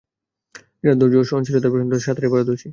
[0.81, 2.67] যারা ধৈর্য ও সহনশীলতায় প্রচণ্ড, সাঁতারে পারদর্শী।